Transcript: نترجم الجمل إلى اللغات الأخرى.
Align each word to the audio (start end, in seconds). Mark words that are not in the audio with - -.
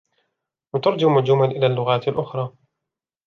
نترجم 0.75 1.17
الجمل 1.17 1.51
إلى 1.51 1.67
اللغات 1.67 2.07
الأخرى. 2.07 2.55